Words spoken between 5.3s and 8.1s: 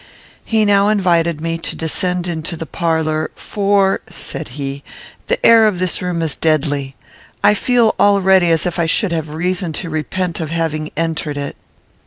air of this room is deadly. I feel